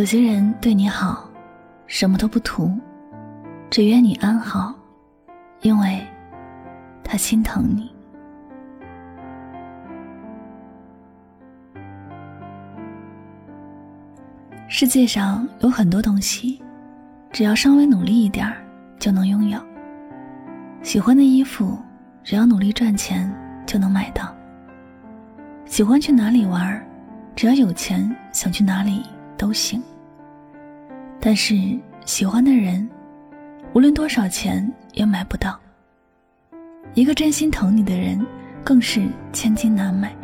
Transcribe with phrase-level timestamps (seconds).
[0.00, 1.28] 有些人对你好，
[1.86, 2.74] 什么都不图，
[3.68, 4.74] 只愿你安好，
[5.60, 6.00] 因为
[7.04, 7.92] 他心疼你。
[14.68, 16.62] 世界上有很多东西，
[17.30, 18.56] 只要稍微努力一点儿
[18.98, 19.60] 就能拥有。
[20.80, 21.78] 喜欢的衣服，
[22.24, 23.30] 只要努力赚钱
[23.66, 24.34] 就能买到。
[25.66, 26.82] 喜欢去哪里玩，
[27.36, 29.04] 只要有钱，想去哪里。
[29.40, 29.82] 都行，
[31.20, 31.54] 但是
[32.06, 32.88] 喜欢的人，
[33.74, 35.60] 无论多少钱也买不到。
[36.94, 38.24] 一个真心疼你的人，
[38.64, 40.16] 更是千金难买。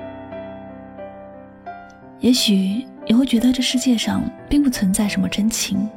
[2.19, 5.89] 也许你会觉得这世界上并不存在什么真情，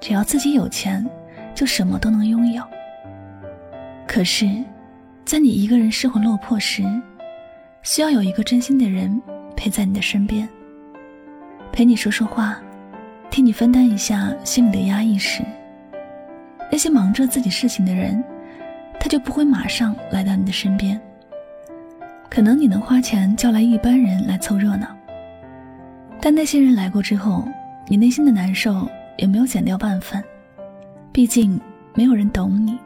[0.00, 1.04] 只要自己有钱，
[1.52, 2.62] 就什么都能拥有。
[4.06, 4.48] 可是，
[5.24, 6.84] 在你一个人失魂落魄时，
[7.82, 9.20] 需要有一个真心的人
[9.56, 10.48] 陪在你的身边。
[11.72, 12.60] 陪你说说话，
[13.32, 15.42] 替你分担一下心里的压抑时，
[16.70, 18.22] 那些忙着自己事情的人，
[19.00, 21.00] 他就不会马上来到你的身边。
[22.28, 24.86] 可能你能花钱叫来一般人来凑热闹，
[26.20, 27.48] 但那些人来过之后，
[27.88, 30.22] 你内心的难受也没有减掉半分。
[31.10, 31.58] 毕竟
[31.94, 32.78] 没有人懂你，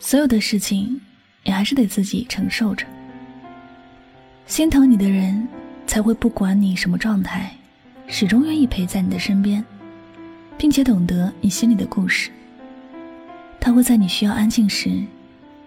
[0.00, 1.00] 所有的事情
[1.44, 2.84] 你还是得自己承受着。
[4.46, 5.46] 心疼你的人，
[5.86, 7.48] 才会不管你什么状态。
[8.12, 9.64] 始终愿意陪在你的身边，
[10.58, 12.28] 并且懂得你心里的故事。
[13.60, 14.90] 他会在你需要安静时，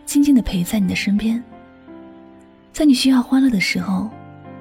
[0.06, 1.42] 静静的陪在你的身边；
[2.74, 4.10] 在你需要欢乐的时候，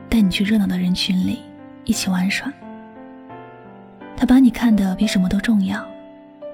[0.09, 1.41] 带你去热闹的人群里
[1.85, 2.51] 一起玩耍。
[4.17, 5.85] 他把你看得比什么都重要，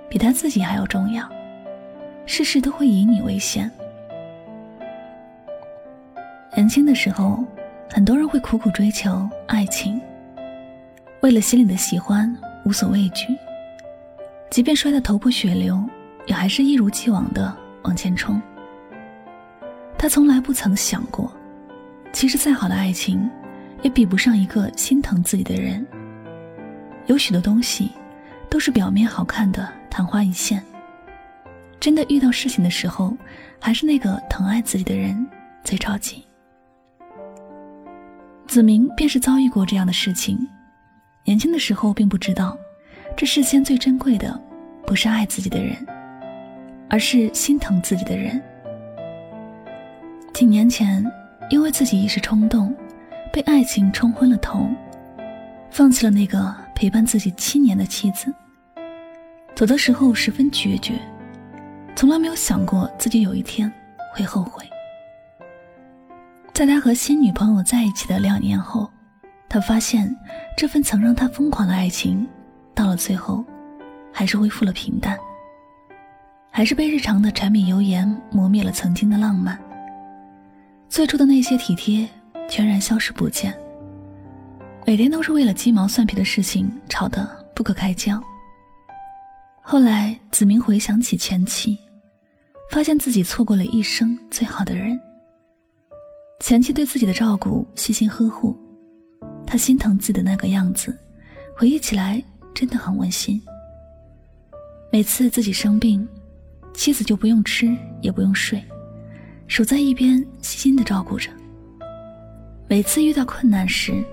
[0.09, 1.29] 比他自己还要重要，
[2.25, 3.71] 事事都会以你为先。
[6.57, 7.45] 年轻的时候，
[7.91, 10.01] 很多人会苦苦追求爱情。
[11.21, 12.33] 为了心里的喜欢，
[12.65, 13.37] 无所畏惧，
[14.51, 15.83] 即便摔得头破血流，
[16.27, 18.41] 也还是一如既往的往前冲。
[19.99, 21.33] 他从来不曾想过，
[22.13, 23.29] 其实再好的爱情，
[23.83, 25.85] 也比不上一个心疼自己的人。
[27.07, 27.91] 有许多东西，
[28.49, 30.63] 都是表面好看的昙花一现，
[31.81, 33.17] 真的遇到事情的时候，
[33.59, 35.27] 还是那个疼爱自己的人
[35.65, 36.23] 最着急。
[38.47, 40.39] 子明便是遭遇过这样的事情。
[41.29, 42.57] 年轻的时候并不知道，
[43.15, 44.41] 这世间最珍贵的，
[44.87, 45.77] 不是爱自己的人，
[46.89, 48.43] 而是心疼自己的人。
[50.33, 51.05] 几年前，
[51.51, 52.75] 因为自己一时冲动，
[53.31, 54.67] 被爱情冲昏了头，
[55.71, 58.33] 放弃了那个陪伴自己七年的妻子。
[59.55, 60.95] 走的时候十分决绝，
[61.95, 63.71] 从来没有想过自己有一天
[64.15, 64.65] 会后悔。
[66.55, 68.91] 在他和新女朋友在一起的两年后。
[69.49, 70.15] 他发现，
[70.57, 72.29] 这份曾让他疯狂的爱情，
[72.75, 73.45] 到了最后，
[74.13, 75.19] 还是恢复了平淡，
[76.51, 79.59] 还是被日常的柴米油盐磨灭了曾经的浪漫。
[80.89, 82.07] 最初的那些体贴，
[82.49, 83.57] 全然消失不见。
[84.87, 88.23] 每天都是为了鸡毛蒜皮的事情吵得不可开交。
[89.63, 91.79] 后来，子明回想起前妻，
[92.71, 94.99] 发现自己错过了一生最好的人。
[96.41, 98.55] 前妻对自己的照顾，细心呵护。
[99.49, 100.95] 他心疼自己的那个样子，
[101.57, 102.23] 回忆起来
[102.55, 103.41] 真的很温馨。
[104.93, 106.07] 每次自己生病，
[106.75, 108.63] 妻子就不用吃也不用睡，
[109.47, 111.31] 守在一边细心的照顾着。
[112.69, 114.05] 每次遇到困难时，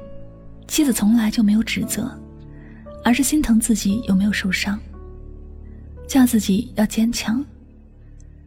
[0.69, 2.09] 妻子从来就没有指责，
[3.04, 4.80] 而是心疼自己有没有受伤，
[6.07, 7.44] 叫自己要坚强。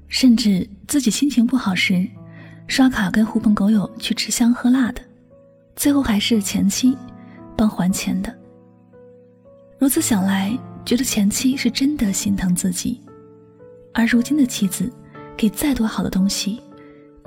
[0.09, 2.09] 甚至自己心情不好时，
[2.67, 5.03] 刷卡跟狐朋狗友去吃香喝辣的。
[5.79, 6.99] 最后还是前妻
[7.57, 8.37] 帮还钱的。
[9.79, 13.01] 如此想来，觉得前妻是真的心疼自己，
[13.95, 14.93] 而如今的妻子，
[15.37, 16.61] 给再多好的东西，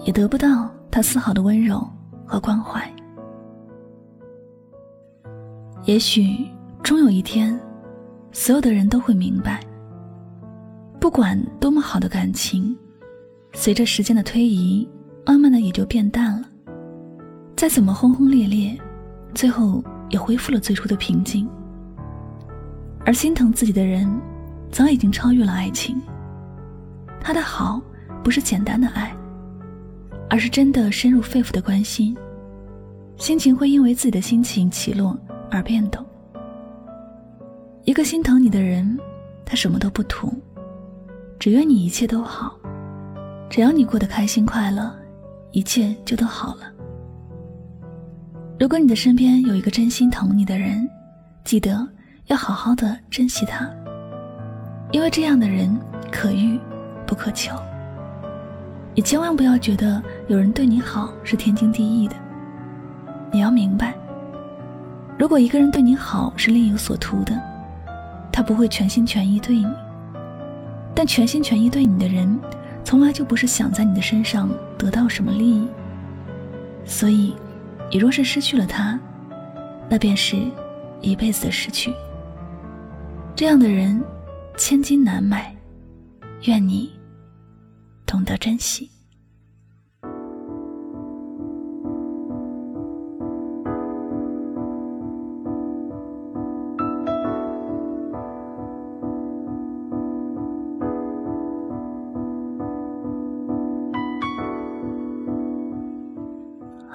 [0.03, 1.81] 也得不到他丝毫的温柔
[2.25, 2.85] 和关怀。
[5.85, 6.45] 也许
[6.83, 7.57] 终有一天，
[8.33, 9.63] 所有的人都会明白，
[10.99, 12.77] 不管多么好的感情，
[13.53, 14.85] 随着时间的推移，
[15.25, 16.50] 慢慢的也就变淡了。
[17.61, 18.75] 再怎么轰轰烈烈，
[19.35, 21.47] 最后也恢复了最初的平静。
[23.05, 24.11] 而心疼自己的人，
[24.71, 26.01] 早已经超越了爱情。
[27.19, 27.79] 他的好，
[28.23, 29.15] 不是简单的爱，
[30.27, 32.17] 而是真的深入肺腑的关心。
[33.17, 35.15] 心情会因为自己的心情起落
[35.51, 36.03] 而变动。
[37.83, 38.97] 一个心疼你的人，
[39.45, 40.33] 他什么都不图，
[41.37, 42.57] 只愿你一切都好。
[43.51, 44.91] 只要你过得开心快乐，
[45.51, 46.70] 一切就都好了。
[48.61, 50.87] 如果你的身边有一个真心疼你的人，
[51.43, 51.83] 记得
[52.27, 53.67] 要好好的珍惜他，
[54.91, 55.75] 因为这样的人
[56.11, 56.59] 可遇
[57.07, 57.55] 不可求。
[58.93, 62.13] 也千万不要觉得有人对你好是天经地义的。
[63.31, 63.95] 你要明白，
[65.17, 67.35] 如果一个人对你好是另有所图的，
[68.31, 69.65] 他不会全心全意对你。
[70.93, 72.39] 但全心全意对你的人，
[72.83, 74.47] 从来就不是想在你的身上
[74.77, 75.67] 得到什么利益。
[76.85, 77.33] 所以，
[77.91, 78.97] 你若是失去了他，
[79.89, 80.37] 那便是
[81.01, 81.93] 一辈子的失去。
[83.35, 84.01] 这样的人，
[84.57, 85.53] 千金难买，
[86.43, 86.89] 愿你
[88.05, 88.89] 懂得珍惜。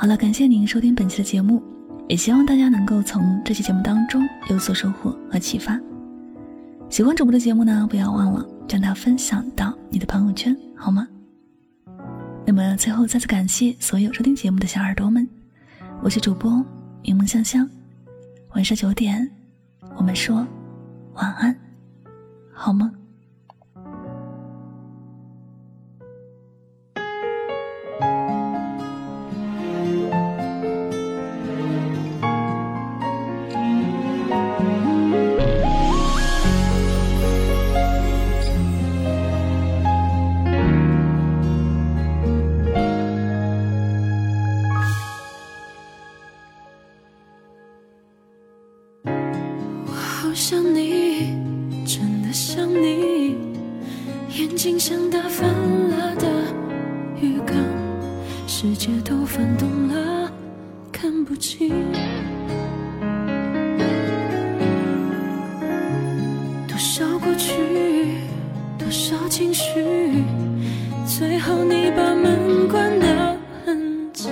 [0.06, 1.60] 好了，感谢您收听本期的节目，
[2.08, 5.76] 也希望大家能够从这期节目当中有所收获和启发。
[6.88, 11.08] 喜欢主播的节目呢，不要忘了将它分享到你的朋友圈，好吗？
[12.46, 15.28] 那么最后再次感谢所有收听节目的小耳朵们，
[16.00, 16.64] 我是主播
[17.02, 17.68] 柠檬香香，
[18.54, 19.28] 晚上九点，
[19.96, 20.46] 我们说
[21.14, 21.52] 晚安，
[22.52, 22.92] 好吗？
[50.36, 51.34] 想你，
[51.86, 53.34] 真的想你，
[54.36, 56.28] 眼睛像打翻了的
[57.18, 57.56] 鱼缸，
[58.46, 60.30] 世界都翻动了，
[60.92, 61.70] 看不清。
[66.68, 67.54] 多少过去，
[68.78, 69.62] 多少情绪，
[71.06, 74.30] 最后你把门关得很紧，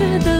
[0.00, 0.39] 淋着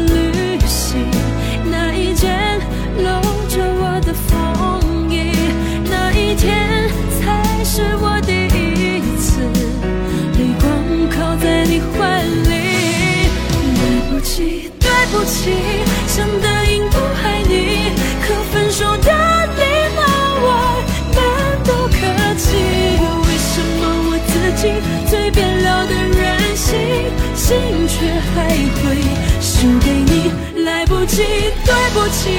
[31.10, 31.24] 起，
[31.64, 32.30] 对不起，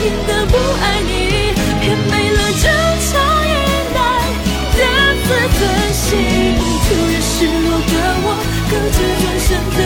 [0.00, 1.52] 答应的不爱你，
[1.82, 2.64] 偏没了争
[3.04, 3.12] 吵
[3.44, 3.46] 依
[3.94, 3.98] 赖
[4.74, 4.80] 的
[5.24, 5.28] 自
[5.58, 5.60] 尊
[5.92, 6.00] 心。
[6.86, 8.26] 突然失落的我，
[8.70, 9.80] 各自转身的